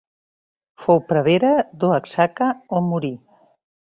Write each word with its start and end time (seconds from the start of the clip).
Fou 0.85 1.01
prevere 1.11 1.51
d'Oaxaca, 1.83 2.47
on 2.79 2.91
morí. 2.95 3.15